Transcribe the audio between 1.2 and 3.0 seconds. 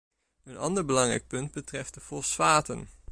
punt betreft de fosfaten.